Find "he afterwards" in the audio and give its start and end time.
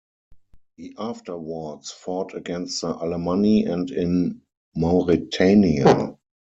0.77-1.91